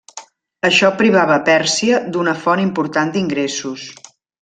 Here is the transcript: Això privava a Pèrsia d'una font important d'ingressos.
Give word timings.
Això 0.69 0.89
privava 1.01 1.35
a 1.35 1.43
Pèrsia 1.51 2.01
d'una 2.17 2.37
font 2.47 2.67
important 2.67 3.17
d'ingressos. 3.19 3.89